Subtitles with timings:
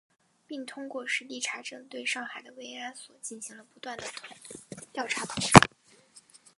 [0.47, 4.05] 并通过实地查证，对上海的慰安所进行了不断地
[4.91, 5.51] 调查统计